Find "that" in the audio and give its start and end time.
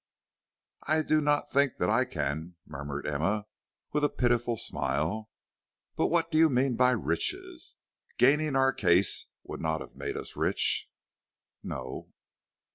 1.77-1.87